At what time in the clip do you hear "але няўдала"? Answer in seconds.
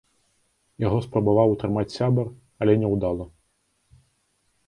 2.65-3.25